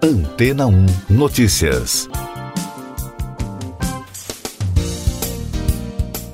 [0.00, 2.08] Antena 1 Notícias.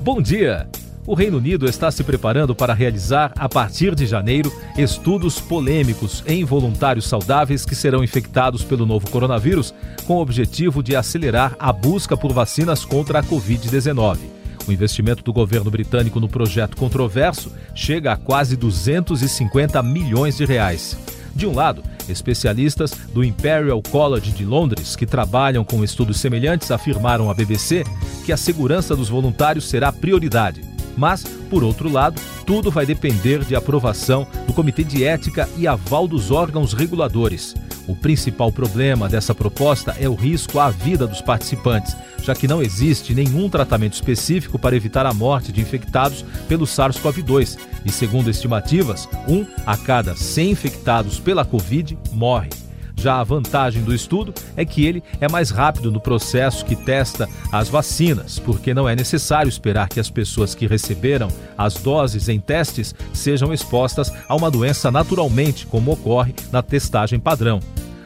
[0.01, 0.69] Bom dia!
[1.07, 6.43] O Reino Unido está se preparando para realizar, a partir de janeiro, estudos polêmicos em
[6.45, 9.73] voluntários saudáveis que serão infectados pelo novo coronavírus,
[10.05, 14.19] com o objetivo de acelerar a busca por vacinas contra a Covid-19.
[14.67, 20.95] O investimento do governo britânico no projeto controverso chega a quase 250 milhões de reais.
[21.35, 27.29] De um lado, especialistas do Imperial College de Londres, que trabalham com estudos semelhantes, afirmaram
[27.29, 27.83] à BBC
[28.25, 30.61] que a segurança dos voluntários será prioridade.
[30.97, 36.07] Mas, por outro lado, tudo vai depender de aprovação do Comitê de Ética e aval
[36.07, 37.55] dos órgãos reguladores.
[37.87, 42.61] O principal problema dessa proposta é o risco à vida dos participantes, já que não
[42.61, 49.07] existe nenhum tratamento específico para evitar a morte de infectados pelo SARS-CoV-2 e, segundo estimativas,
[49.27, 52.49] um a cada 100 infectados pela Covid morre.
[52.97, 57.29] Já a vantagem do estudo é que ele é mais rápido no processo que testa
[57.51, 62.39] as vacinas, porque não é necessário esperar que as pessoas que receberam as doses em
[62.39, 67.59] testes sejam expostas a uma doença naturalmente, como ocorre na testagem padrão.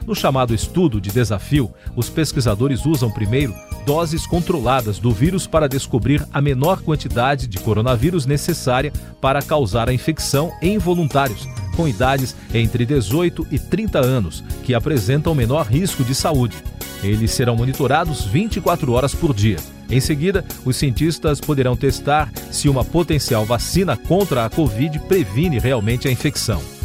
[0.09, 3.53] No chamado estudo de desafio, os pesquisadores usam primeiro
[3.85, 9.93] doses controladas do vírus para descobrir a menor quantidade de coronavírus necessária para causar a
[9.93, 16.15] infecção em voluntários, com idades entre 18 e 30 anos, que apresentam menor risco de
[16.15, 16.57] saúde.
[17.03, 19.57] Eles serão monitorados 24 horas por dia.
[19.91, 26.07] Em seguida, os cientistas poderão testar se uma potencial vacina contra a Covid previne realmente
[26.07, 26.78] a infecção.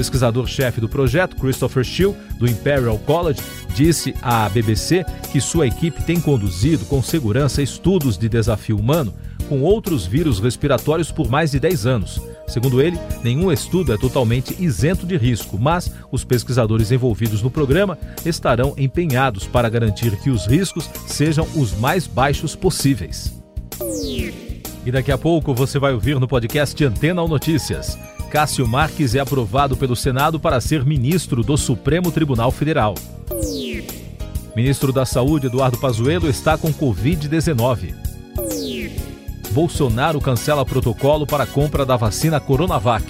[0.00, 3.38] Pesquisador-chefe do projeto, Christopher Shill, do Imperial College,
[3.74, 9.12] disse à BBC que sua equipe tem conduzido com segurança estudos de desafio humano
[9.46, 12.18] com outros vírus respiratórios por mais de 10 anos.
[12.48, 17.98] Segundo ele, nenhum estudo é totalmente isento de risco, mas os pesquisadores envolvidos no programa
[18.24, 23.38] estarão empenhados para garantir que os riscos sejam os mais baixos possíveis.
[24.86, 27.98] E daqui a pouco você vai ouvir no podcast Antena ou Notícias.
[28.30, 32.94] Cássio Marques é aprovado pelo Senado para ser ministro do Supremo Tribunal Federal.
[34.54, 37.92] Ministro da Saúde Eduardo Pazuello está com Covid-19.
[39.50, 43.04] Bolsonaro cancela protocolo para compra da vacina Coronavac.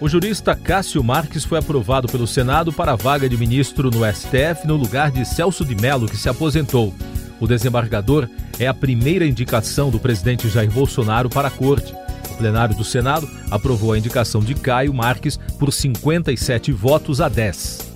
[0.00, 4.66] O jurista Cássio Marques foi aprovado pelo Senado para a vaga de ministro no STF
[4.66, 6.92] no lugar de Celso de Mello, que se aposentou.
[7.38, 8.28] O desembargador
[8.58, 11.94] é a primeira indicação do presidente Jair Bolsonaro para a corte.
[12.34, 17.94] Plenário do Senado aprovou a indicação de Caio Marques por 57 votos a 10.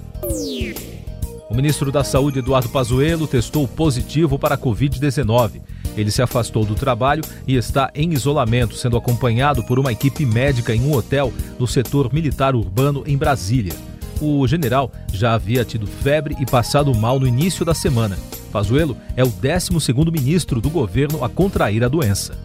[1.50, 5.62] O ministro da Saúde, Eduardo Pazuello, testou positivo para a Covid-19.
[5.96, 10.74] Ele se afastou do trabalho e está em isolamento, sendo acompanhado por uma equipe médica
[10.74, 13.72] em um hotel no setor militar urbano em Brasília.
[14.20, 18.18] O general já havia tido febre e passado mal no início da semana.
[18.52, 22.36] Pazuello é o 12º ministro do governo a contrair a doença.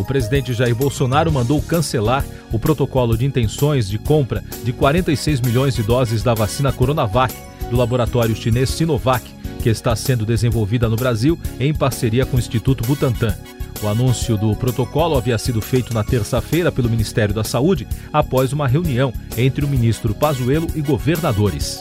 [0.00, 5.74] O presidente Jair Bolsonaro mandou cancelar o protocolo de intenções de compra de 46 milhões
[5.76, 7.34] de doses da vacina Coronavac
[7.68, 9.22] do laboratório chinês Sinovac,
[9.62, 13.36] que está sendo desenvolvida no Brasil em parceria com o Instituto Butantan.
[13.82, 18.66] O anúncio do protocolo havia sido feito na terça-feira pelo Ministério da Saúde após uma
[18.66, 21.78] reunião entre o ministro Pazuello e governadores.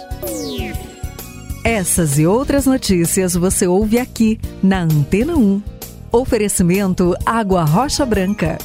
[1.64, 5.79] Essas e outras notícias você ouve aqui na Antena 1.
[6.12, 8.58] Oferecimento Água Rocha Branca.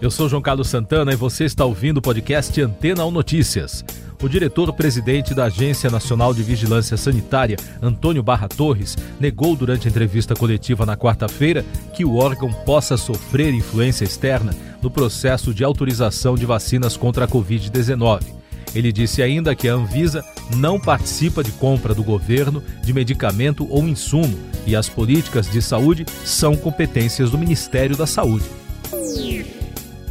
[0.00, 3.84] Eu sou João Carlos Santana e você está ouvindo o podcast Antena 1 Notícias.
[4.22, 10.34] O diretor-presidente da Agência Nacional de Vigilância Sanitária, Antônio Barra Torres, negou durante a entrevista
[10.34, 11.62] coletiva na quarta-feira
[11.92, 17.28] que o órgão possa sofrer influência externa no processo de autorização de vacinas contra a
[17.28, 18.43] Covid-19.
[18.74, 20.24] Ele disse ainda que a Anvisa
[20.56, 24.36] não participa de compra do governo de medicamento ou insumo
[24.66, 28.46] e as políticas de saúde são competências do Ministério da Saúde.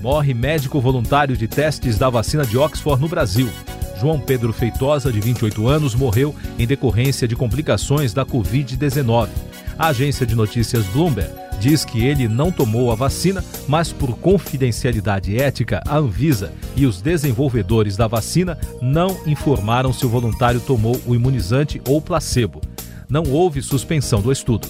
[0.02, 3.50] Morre médico voluntário de testes da vacina de Oxford no Brasil.
[4.00, 9.30] João Pedro Feitosa, de 28 anos, morreu em decorrência de complicações da Covid-19.
[9.78, 15.42] A agência de notícias Bloomberg diz que ele não tomou a vacina, mas por confidencialidade
[15.42, 21.16] ética, a Anvisa e os desenvolvedores da vacina não informaram se o voluntário tomou o
[21.16, 22.60] imunizante ou placebo.
[23.08, 24.68] Não houve suspensão do estudo.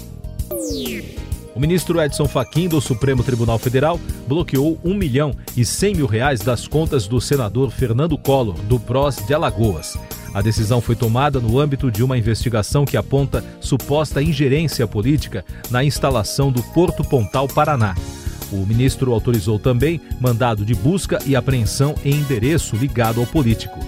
[1.56, 6.42] O ministro Edson Fachin do Supremo Tribunal Federal bloqueou 1 milhão e 100 mil reais
[6.42, 9.98] das contas do senador Fernando Collor, do PROS de Alagoas.
[10.34, 15.84] A decisão foi tomada no âmbito de uma investigação que aponta suposta ingerência política na
[15.84, 17.96] instalação do Porto Pontal Paraná.
[18.52, 23.80] O ministro autorizou também mandado de busca e apreensão em endereço ligado ao político.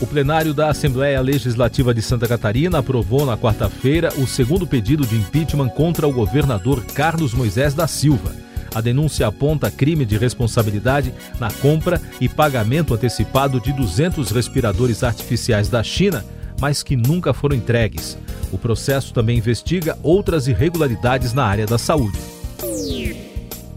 [0.00, 5.14] O plenário da Assembleia Legislativa de Santa Catarina aprovou na quarta-feira o segundo pedido de
[5.14, 8.34] impeachment contra o governador Carlos Moisés da Silva.
[8.74, 15.68] A denúncia aponta crime de responsabilidade na compra e pagamento antecipado de 200 respiradores artificiais
[15.68, 16.24] da China,
[16.60, 18.16] mas que nunca foram entregues.
[18.50, 22.18] O processo também investiga outras irregularidades na área da saúde.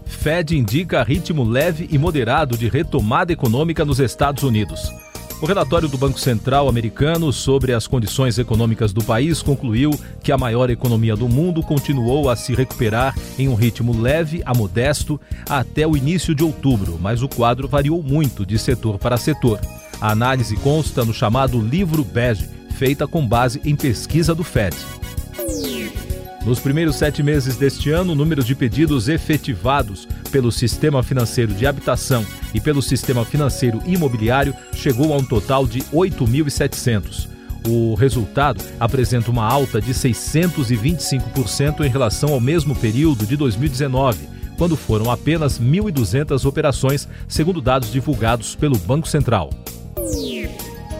[0.04, 4.90] Fed indica ritmo leve e moderado de retomada econômica nos Estados Unidos.
[5.38, 9.90] O relatório do Banco Central americano sobre as condições econômicas do país concluiu
[10.22, 14.54] que a maior economia do mundo continuou a se recuperar em um ritmo leve a
[14.54, 19.60] modesto até o início de outubro, mas o quadro variou muito de setor para setor.
[20.00, 24.74] A análise consta no chamado livro bege, feita com base em pesquisa do Fed.
[26.46, 31.66] Nos primeiros sete meses deste ano, o número de pedidos efetivados pelo Sistema Financeiro de
[31.66, 37.28] Habitação e pelo Sistema Financeiro Imobiliário chegou a um total de 8.700.
[37.66, 44.76] O resultado apresenta uma alta de 625% em relação ao mesmo período de 2019, quando
[44.76, 49.50] foram apenas 1.200 operações, segundo dados divulgados pelo Banco Central.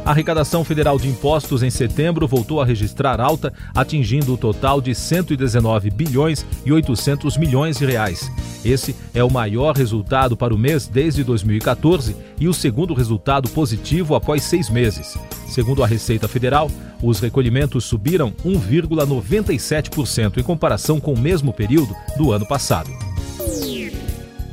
[0.07, 4.95] A arrecadação federal de impostos em setembro voltou a registrar alta, atingindo o total de
[4.95, 8.31] 119 bilhões e 800 milhões de reais.
[8.65, 14.15] Esse é o maior resultado para o mês desde 2014 e o segundo resultado positivo
[14.15, 15.19] após seis meses.
[15.49, 16.71] Segundo a Receita Federal,
[17.03, 22.93] os recolhimentos subiram 1,97% em comparação com o mesmo período do ano passado.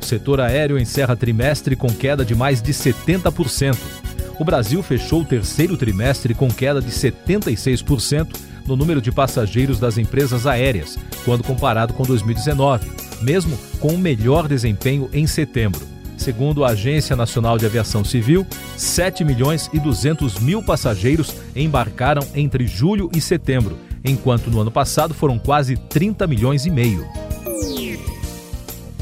[0.02, 4.03] O setor aéreo encerra trimestre com queda de mais de 70%
[4.38, 8.36] o Brasil fechou o terceiro trimestre com queda de 76%
[8.66, 12.90] no número de passageiros das empresas aéreas, quando comparado com 2019,
[13.22, 15.94] mesmo com o melhor desempenho em setembro.
[16.16, 18.46] Segundo a Agência Nacional de Aviação Civil,
[18.76, 25.12] 7 milhões e 200 mil passageiros embarcaram entre julho e setembro, enquanto no ano passado
[25.12, 27.06] foram quase 30 milhões e meio.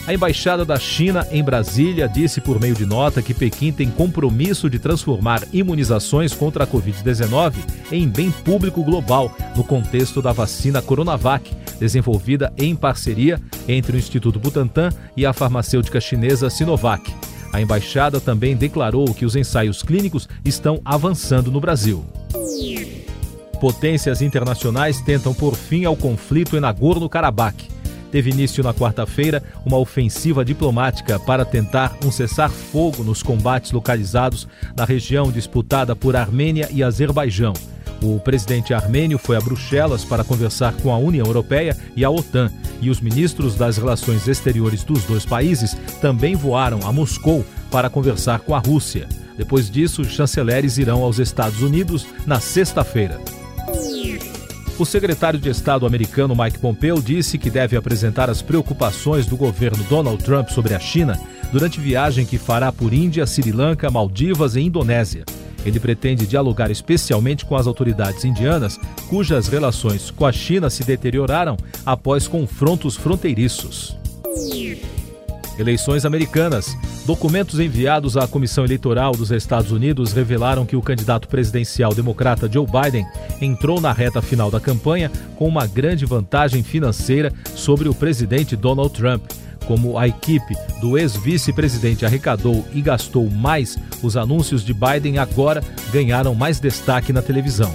[0.08, 4.68] A embaixada da China em Brasília disse por meio de nota que Pequim tem compromisso
[4.68, 7.54] de transformar imunizações contra a Covid-19
[7.92, 14.40] em bem público global no contexto da vacina Coronavac, desenvolvida em parceria entre o Instituto
[14.40, 17.13] Butantan e a farmacêutica chinesa Sinovac.
[17.54, 22.04] A embaixada também declarou que os ensaios clínicos estão avançando no Brasil.
[23.62, 27.69] Potências internacionais tentam pôr fim ao conflito em Nagorno-Karabakh.
[28.12, 34.84] Teve início na quarta-feira uma ofensiva diplomática para tentar um cessar-fogo nos combates localizados na
[34.84, 37.54] região disputada por Armênia e Azerbaijão.
[38.02, 42.52] O presidente armênio foi a Bruxelas para conversar com a União Europeia e a OTAN,
[42.81, 48.39] e os ministros das relações exteriores dos dois países também voaram a Moscou para conversar
[48.39, 49.08] com a Rússia.
[49.38, 53.22] Depois disso, os chanceleres irão aos Estados Unidos na sexta-feira.
[54.77, 59.84] O secretário de Estado americano Mike Pompeo disse que deve apresentar as preocupações do governo
[59.84, 61.20] Donald Trump sobre a China
[61.51, 65.24] durante viagem que fará por Índia, Sri Lanka, Maldivas e Indonésia.
[65.63, 71.58] Ele pretende dialogar especialmente com as autoridades indianas, cujas relações com a China se deterioraram
[71.86, 73.96] após confrontos fronteiriços.
[75.60, 76.75] Eleições americanas.
[77.06, 82.65] Documentos enviados à Comissão Eleitoral dos Estados Unidos revelaram que o candidato presidencial democrata Joe
[82.65, 83.06] Biden
[83.41, 88.93] entrou na reta final da campanha com uma grande vantagem financeira sobre o presidente Donald
[88.93, 89.24] Trump.
[89.65, 96.33] Como a equipe do ex-vice-presidente arrecadou e gastou mais, os anúncios de Biden agora ganharam
[96.33, 97.74] mais destaque na televisão.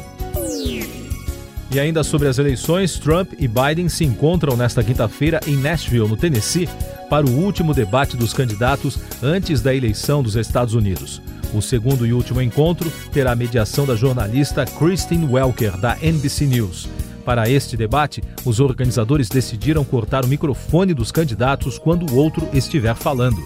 [1.70, 6.16] E ainda sobre as eleições, Trump e Biden se encontram nesta quinta-feira em Nashville, no
[6.16, 6.68] Tennessee,
[7.10, 11.20] para o último debate dos candidatos antes da eleição dos Estados Unidos.
[11.54, 16.88] O segundo e último encontro terá a mediação da jornalista Christine Welker, da NBC News.
[17.24, 22.94] Para este debate, os organizadores decidiram cortar o microfone dos candidatos quando o outro estiver
[22.94, 23.44] falando.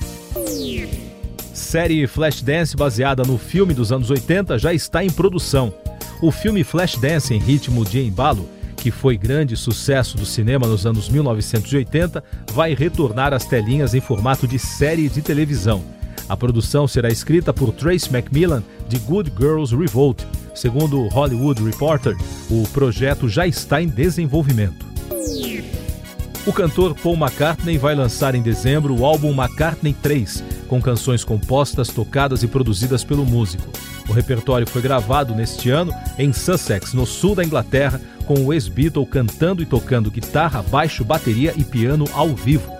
[1.55, 5.73] Série Flashdance, baseada no filme dos anos 80, já está em produção.
[6.21, 8.49] O filme Flashdance em ritmo de embalo
[8.81, 14.49] que foi grande sucesso do cinema nos anos 1980, vai retornar às telinhas em formato
[14.49, 15.85] de série de televisão.
[16.31, 20.23] A produção será escrita por Trace Macmillan, de Good Girls Revolt.
[20.55, 22.17] Segundo o Hollywood Reporter,
[22.49, 24.87] o projeto já está em desenvolvimento.
[26.47, 31.89] O cantor Paul McCartney vai lançar em dezembro o álbum McCartney 3, com canções compostas,
[31.89, 33.69] tocadas e produzidas pelo músico.
[34.09, 39.05] O repertório foi gravado neste ano em Sussex, no sul da Inglaterra, com o ex-Beatle
[39.05, 42.80] cantando e tocando guitarra, baixo, bateria e piano ao vivo.